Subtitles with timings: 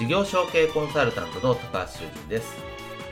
[0.00, 2.56] 事業承継コンサルタントの高橋修人です。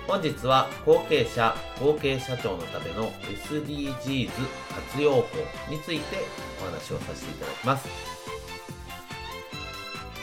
[0.07, 4.31] 本日は後継者、後継社長のための SDGs
[4.75, 5.23] 活用法
[5.69, 6.17] について
[6.63, 7.87] お話をさせていただきます。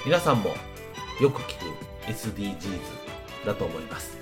[0.07, 0.55] 皆さんも
[1.21, 2.79] よく聞く SDGs
[3.45, 4.17] だと思います。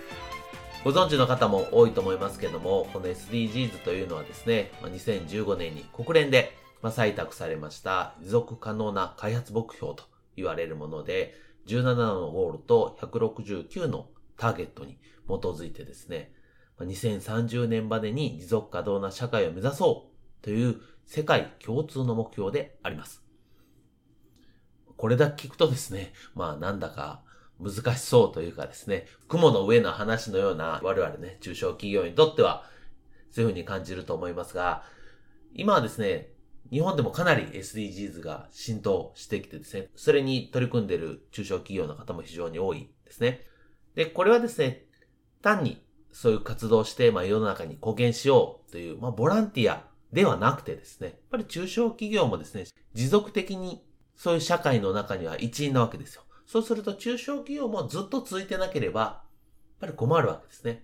[0.83, 11.35] ご存知の方も多いと思いますけども、この SDGs というのはですね、2015年に国連で採択されました持続可能な開発目標と言われるもので、
[11.67, 16.33] 17のゴールと169のターゲットに基づいてですね、
[16.79, 20.09] 2030年までに持続可能な社会を目指そ
[20.41, 23.23] うという世界共通の目標であります。
[24.97, 27.23] これだけ聞くとですね、まあなんだか
[27.59, 32.65] 難しそうというかですね、雲の上の話のような我々ね、中小企業にとっては
[33.31, 34.83] そういうふうに感じると思いますが、
[35.53, 36.32] 今はですね、
[36.71, 43.41] 日本でもかなり SDGs が浸透してきてですね、それに取り組んでいる中小企業の方も非常に多いですね。
[43.95, 44.85] で、これはですね、
[45.41, 53.83] 単にそういう活動をして、まあ世の中に貢献しようという、まあボランティアではなくてですね、やっぱり中小企業もですね、持続的に
[54.15, 56.23] そういう社会の中には一員なわけですよ。
[56.45, 59.21] そうすると中小企業もずっと続いてなければ、やっ
[59.79, 60.83] ぱり困るわけですね。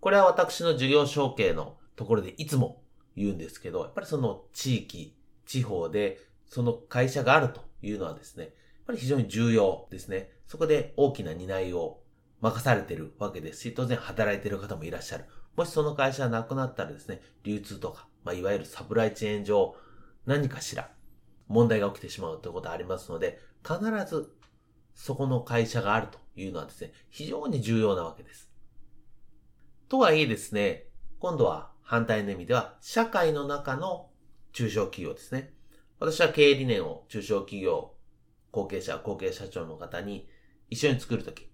[0.00, 2.82] これは私の事業承継のところでいつも
[3.18, 8.52] 言うんですけど、やっぱりその地域、地方でその会社があるというのはですね、やっ
[8.86, 10.30] ぱり非常に重要ですね。
[10.46, 12.00] そこで大きな担いを
[12.40, 15.24] 任されてるわけですし、当然働いてる方もいらっしゃる。
[15.56, 19.74] もしその会社がなくなったらですね、流通とか、まあ、いわゆるサプライチェーン上、
[20.24, 20.90] 何かしら
[21.48, 24.32] 問題が起きてしまうということがありますので、必ず
[24.94, 28.50] そこの会社があるというのはですね、非常に重要なわけです。
[29.88, 30.86] とはいえですね、
[31.18, 34.10] 今度は反対の意味では、社会の中の
[34.52, 35.54] 中小企業ですね。
[35.98, 37.94] 私は経営理念を中小企業、
[38.50, 40.28] 後継者、後継社長の方に
[40.68, 41.50] 一緒に作るとき、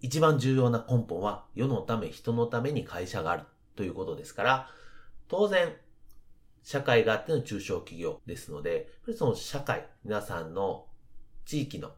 [0.00, 3.44] 一番重要な根本は世のため、人のために会社がある
[3.76, 4.68] ということですから、
[5.28, 5.76] 当然、
[6.64, 10.86] 社会があっての中小企業ですので、その社会、皆さんの
[11.44, 11.92] 地域の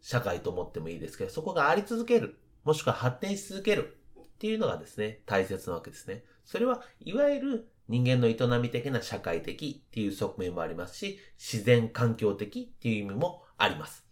[0.00, 4.01] 社会と思ってもいいですけど、そこがあり続ける、もしくは発展し続ける
[4.42, 6.24] っていうのがですね、大切なわけですね。
[6.44, 14.04] それは、いわゆる人間の営み的な社会的っていう側面もありますし、自然環境的っていう意味もあります。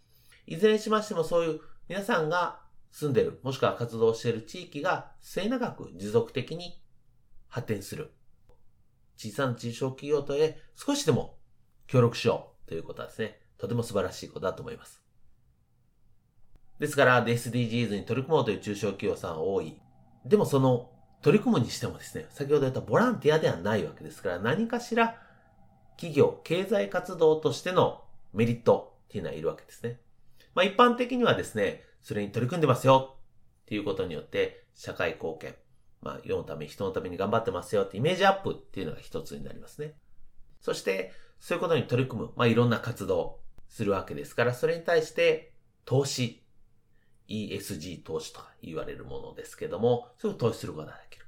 [0.47, 1.59] いずれにしましてもそういう
[1.89, 2.61] 皆さんが
[2.91, 6.81] 住んでる、もしくは活動している地域が末永く持続的に
[7.49, 8.13] 発展する。
[9.17, 11.39] 小さな中小企業とへ少しでも
[11.87, 15.03] 協力しようということはですね、とても素晴らしいことだと思います。
[16.79, 19.81] ですから、SDGs に取り組もうという中小企業さん多い。
[20.25, 25.21] でもその取り組むにしてもですね、先ほど言ったボランティアではないわけですから、何かしら
[25.97, 29.99] 企業、経済活動としてのメリットっていうのはいるわけですね。
[30.55, 33.17] まあ一般的にはですね、それに取り組んでますよ
[33.63, 35.55] っていうことによって、社会貢献、
[36.01, 39.93] まあ世のため、人のために頑張ってますよってイメージアップっていうのが一つになりますね。
[40.59, 45.53] そして、そういうことに取り組む、まあいろんな活動するわけですから、それに対して
[45.85, 46.43] 投資
[47.31, 51.25] ESG 投資とか言われるものですけども、それを投資することができる。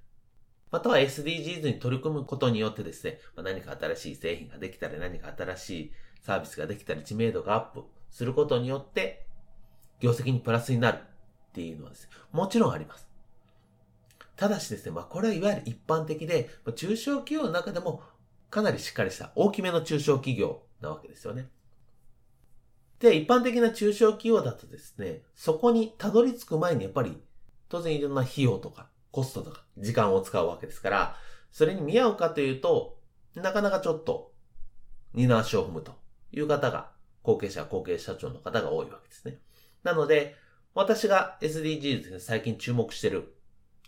[0.72, 5.92] または SDGs に取り組むことによってですね、何か新しい製品ができたり、何か新しい
[6.22, 9.28] サービスができたり、知名度がアップすることによって、
[10.00, 13.08] 業績にプラスになるっていうのはですね、もちろんあります。
[14.36, 18.02] ただしですね、まあこれはいわゆる一般的で、中小企業の中でも
[18.50, 21.50] かなりしっかりした大きめの中小企業なわけですよね。
[23.04, 27.22] で、一般的な中小企業だとですね、そこにたどり着く前にやっぱり、
[27.68, 31.18] 当然いろんな費用とか、コストとか、時間を使うわけですから、
[31.52, 32.98] それに見合うかというと、
[33.36, 34.32] なかなかちょっと、
[35.14, 36.00] 二の足を踏むと
[36.32, 36.92] いう方が、
[37.24, 39.38] 後継者、後継社長の方が多いわけですね。
[39.84, 40.38] なので、
[40.74, 43.34] 私が SDGs で、最近注目してる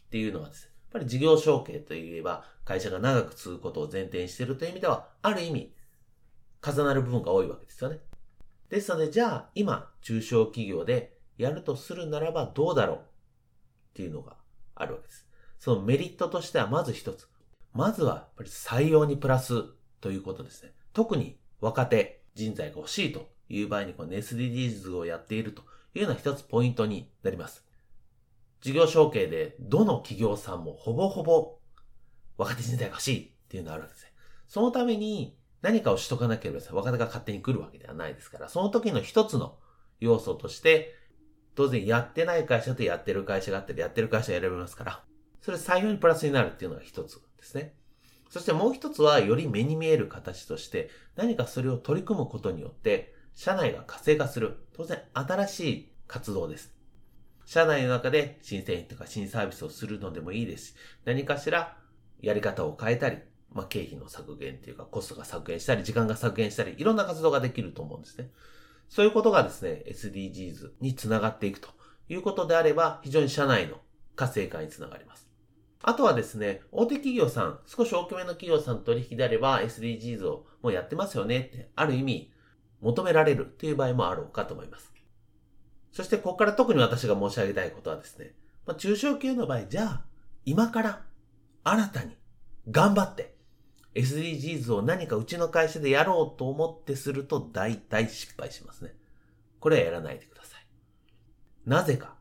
[0.07, 5.73] っていうのはですね、やっぱり事業承継といえば、会社が長く続くことを前提にしてるという意味では、ある意味、
[6.61, 7.99] 重なる部分が多いわけですよね。
[8.69, 12.99] ですので、じゃあ、今、中小企業でやるとするならばどうだろうっ
[13.93, 14.37] ていうのが
[14.75, 15.27] あるわけです。
[15.59, 17.27] そのメリットとしてはまず一つ。
[17.73, 19.63] まずは、やっぱり採用にプラス
[20.01, 20.73] ということですね。
[20.93, 25.63] 特に若手人材が欲しいという場合にこの SDGs をやっていると
[25.93, 27.65] いうのは一つポイントになります。
[28.61, 31.57] 事業承継でどの企業さんもほぼほぼ
[32.37, 34.11] 若手人材が欲しいっていうのがあるわけですね。
[34.47, 39.57] そのために何かをしとかなければ若手が勝手に来るわけではないですから、その時の一つの
[39.99, 40.93] 要素として、
[41.55, 45.03] 当然やってない会社とやってる会社があったり、やってる会社選べますから、
[45.41, 47.73] それ採用にプラスになるっていうのが一つですね。
[48.29, 54.65] そしてもう一つは、より目に見える形として、何かそれを取り組むことによって、社内が活性化する。
[54.73, 56.73] 当然、新しい活動です。
[57.45, 60.73] 社内の中で新製品とか新サービスをするのでもいいですし、
[61.05, 61.77] 何かしら
[62.19, 63.19] やり方を変えたり、
[63.55, 68.29] まあ、経費の削減っていうか、コストが削減したり、時間が削減したり、いろんな活動ができると思うんですね。
[68.89, 71.69] そういうことがですね、SDGs につながっていくと
[72.09, 73.79] いうことであれば、非常に社内の
[74.17, 75.29] 活性化につながります。
[75.81, 82.33] あとはですね、大手企業さん、少し大きめの企業さん取引であれば SDGs をもうやってますよねって、ある意味
[82.81, 84.93] 求められるという場合もあろうかと思います。
[85.93, 88.33] そしてここから特に私が申し上げたいことはですね、
[88.65, 90.05] まあ、中小企業の場合、じゃあ、
[90.43, 91.03] 今から
[91.63, 92.17] 新たに
[92.69, 93.34] 頑張って
[93.95, 98.93] SDGs を何かうちの会社でやろうと思ってすると大体失敗しますね。
[99.59, 100.65] これはやらないでください。
[101.65, 102.15] なぜか。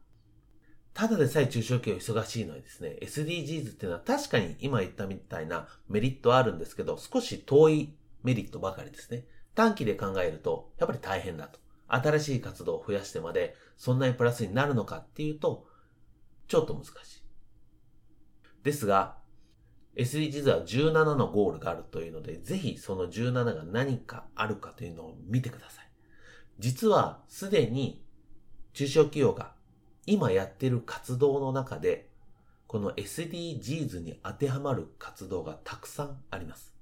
[0.95, 9.27] ただでさえ中小企業忙しいのにですね、SDGs っていうのは確かに今言ったみたいなメリットはあるんですけど、少し遠いメリットばかりですね。
[9.57, 11.59] 短期で考えると、やっぱり大変だと。
[11.89, 15.67] 新しい活動を増やしてまで、そんなにプラスになるのかっていうと、
[16.47, 17.23] ちょっと難しい。
[18.63, 19.19] ですが、
[19.97, 25.89] SDGs は17のゴールがあるというので、ぜひその17が何かあるかというのを見てください。
[26.59, 28.03] 実はすでに
[28.73, 29.53] 中小企業が
[30.07, 32.09] 今やってる活動の中で、
[32.67, 36.75] この SDGs に当てはまる活動がたくさんあります。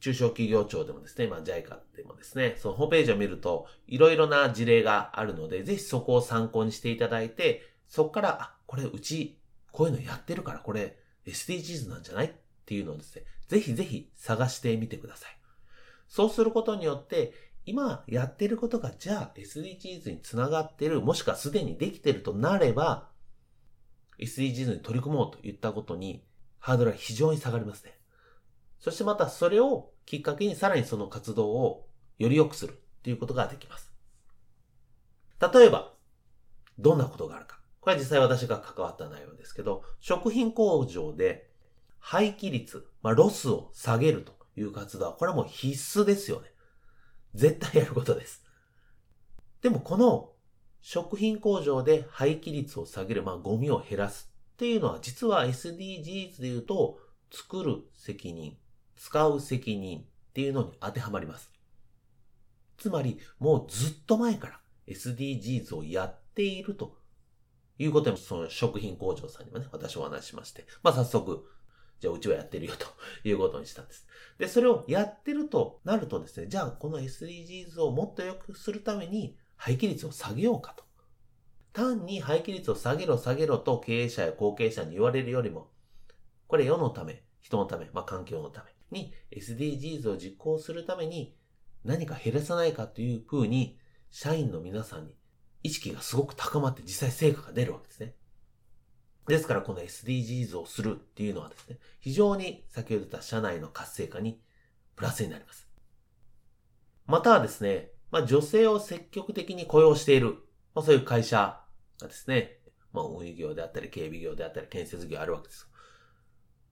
[0.00, 9.38] 中小企業庁でもですね、まあ JICA でもですね、そのホームページを見るといろいろな事例があるので、ぜひそこを参考にしていただいて、そこから、あ、これうち
[9.72, 10.96] こういうのやってるからこれ
[11.26, 12.26] SDGs なんじゃない？
[12.26, 12.32] っ
[12.66, 15.36] ていうのをですね、ぜひぜひ探してみてください。
[16.08, 17.32] そうすることによって、
[17.66, 23.08] 今やってることがじゃあ SDGs につながってる、もしくはすでにできてるとなれば、
[24.18, 26.24] SDGs に取り組もうと言ったことに
[26.58, 27.96] ハードルは非常に下がりますね。
[28.78, 31.86] そしてまたそれをきっかけにさらにその活動を
[32.18, 33.92] より良くするっていうことができます。
[35.40, 35.94] 例えば、
[36.78, 37.59] どんなことがあるか。
[37.80, 41.50] これは実際私が関わった内容ですけど、食品工場で
[41.98, 46.48] 廃棄率、まあ、ロスを下げるという活動は、これはもう必須ですよね。
[47.34, 48.44] 絶対やることです。
[49.62, 50.30] でもこの
[50.82, 56.98] 食品工場で廃棄率を下げる、まあ、ゴミを減らすっていうのは、実は SDGs で言うと、
[57.30, 58.56] 作る責任、
[58.96, 60.02] 使う責任っ
[60.32, 61.50] ていうのに当てはまります。
[62.76, 66.96] つまり、もうずっと前から SDGs をやっていると
[67.82, 71.46] いうことで、その食品工場さんにもね、私お話ししまして、まあ早速、
[71.98, 72.86] じゃあうちはやってるよと
[73.26, 74.06] いうことにしたんです。
[74.38, 80.84] で、それをやってるとなるとですね、じゃあこの SDGs をもっと良くするために廃棄率を下げようかと。
[81.72, 85.70] 単に廃棄率を下げろ下げろと経営者や後継者に言われるよりも、
[86.48, 91.34] これ世のため、人のため、まあ環境のために SDGs を実行するために
[91.84, 93.78] 何か減らさないかというふうに
[94.10, 95.16] 社員の皆さんに
[95.62, 98.14] 意識がすごく高まって実際成果が出るわけですね。
[99.26, 104.40] ですからこの SDGs をするっていうのはですね、非常に先ほど言った社内の活性化に
[104.96, 105.68] プラスになります。
[107.06, 110.38] またはですね、まあ、女性を積極的に雇用している、
[110.74, 111.60] まあ、そういう会社
[112.00, 112.58] がですね、
[112.92, 115.68] まあ、運輸業であったり、警備業であったり、建設業あるわけです。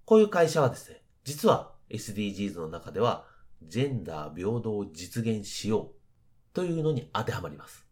[0.05, 3.27] こういう会社はですね、実は SDGs の中では、
[3.63, 7.88] ジェンダー平等を実現しようというのに当てはまります。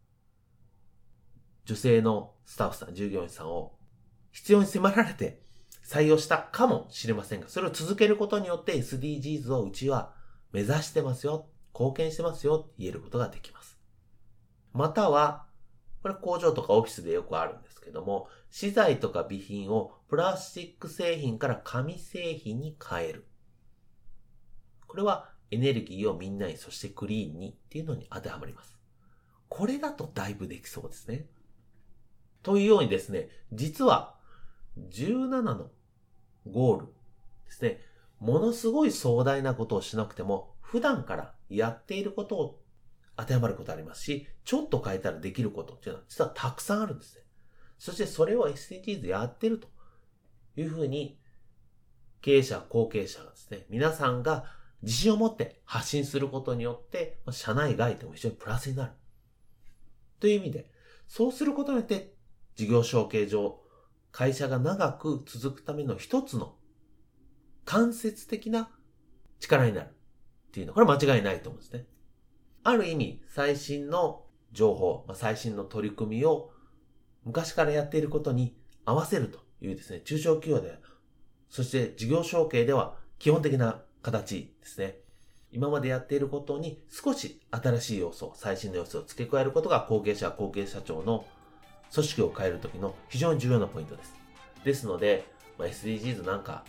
[1.67, 3.75] 女性のスタッフさん、従業員さんを
[4.31, 5.43] 必要に迫られて
[5.85, 10.15] 採用したかもしれませんが、それを続けることによって SDGs をうちは
[10.53, 13.79] 目指してますよ、貢献してますよ言えることができます。
[14.73, 15.47] または、
[16.03, 23.27] これ工場とかオフィスでよくあるんですけども、資材とか備品をプラスチック製品から紙製品に変える。
[24.87, 28.79] これはエネルギーをみんなに、そしてクリーンにっていうのに当てはまります。
[29.49, 31.27] これだとだいぶできそうですね。
[32.47, 34.15] というようにですね、実は
[34.93, 35.69] 17の
[36.49, 36.93] ゴールで
[37.51, 37.81] すね。
[38.21, 42.63] ものすごい壮大なことをしなくても、普段からやっていることを
[43.17, 47.23] 当てはまることありますし、ちょっと変えたらできることっていうのは実はたくさんあるんですね。
[47.79, 49.67] そしてそれを SDGs やってると
[50.57, 51.19] いうふうに、
[52.21, 54.45] 経営者、後継者がですね、皆さんが
[54.83, 58.93] 自信を持って発信することによって、社内外でも非常にプラスになる。
[60.21, 60.71] という意味で、
[61.09, 62.16] そうすることによって、
[62.57, 63.61] 事業承継上、
[64.11, 66.57] 会社が長く続くための一つの
[67.67, 68.71] 間接的な
[69.41, 69.91] 力になるっ
[70.53, 71.87] ていうのは、これ間違いないと思うんですね。
[72.65, 76.51] ある意味、最新の情報、最新の取り組みを
[77.25, 80.79] 昔からやっていることに合わせるというですね、中小企業で、
[81.51, 84.99] そして事業承継では基本的な形ですね。
[85.53, 91.27] 今までやっていることに少し新しい要素、最新の要素を付け加えることが後継者、後継社長の
[91.97, 94.15] 組織を変えるときの非常に重要なポイントです。
[94.65, 95.25] ですので、
[95.59, 96.65] まあ、SDGs なんか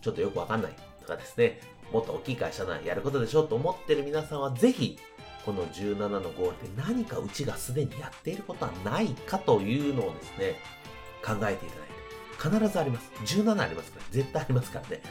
[0.00, 1.60] ちょっとよくわかんないとかですね、
[1.92, 4.98] もっと大きい会社ならやることでしょと思ってる皆さんはぜひ、
[5.44, 10.56] この17のゴールで何かうちがすでにやっていることはないかというのをですね、
[11.24, 11.78] 考えていた
[12.48, 13.10] だいて、必ずあります。
[13.24, 15.02] 17ありますから、絶対ありますからね。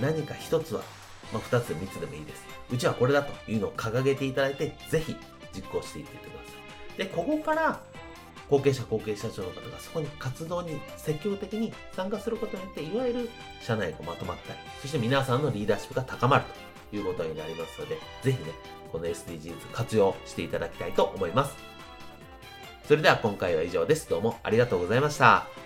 [0.00, 0.82] 何か一つは
[1.32, 2.44] まあ、2つで3つでもいいです。
[2.70, 5.16] うちはこれだというのを掲げていただいて、ぜひ
[5.54, 6.40] 実行していってくださ
[6.94, 6.98] い。
[6.98, 7.80] で、ここから、
[8.52, 13.30] 後継者、後継社長の方がそこに活動に積極的に参加することによって、いわゆる
[13.62, 16.44] 社内がまとまったり、そして皆さんのリーダーシップが高まる
[16.90, 18.52] ということになりますので、ぜひね、
[18.92, 21.56] この SDGs 活用していただきたいと思います。
[22.86, 24.06] それでは今回は以上です。
[24.10, 25.61] どうもありがとうございました。